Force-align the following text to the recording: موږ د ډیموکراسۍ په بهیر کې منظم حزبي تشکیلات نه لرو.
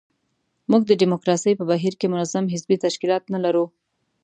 موږ 0.71 0.81
د 0.87 0.91
ډیموکراسۍ 1.01 1.53
په 1.57 1.65
بهیر 1.71 1.93
کې 1.99 2.11
منظم 2.13 2.45
حزبي 2.53 2.77
تشکیلات 2.85 3.23
نه 3.33 3.39
لرو. 3.45 3.65